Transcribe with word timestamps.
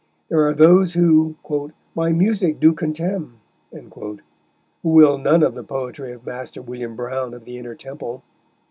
There 0.29 0.47
are 0.47 0.53
those 0.55 0.93
who 0.93 1.35
"my 1.93 2.11
Music 2.11 2.59
do 2.59 2.73
contemn," 2.73 3.37
who 3.71 4.09
will 4.81 5.19
none 5.19 5.43
of 5.43 5.53
the 5.53 5.63
poetry 5.63 6.11
of 6.11 6.25
Master 6.25 6.59
William 6.59 6.95
Browne 6.95 7.35
of 7.35 7.45
the 7.45 7.59
Inner 7.59 7.75
Temple. 7.75 8.23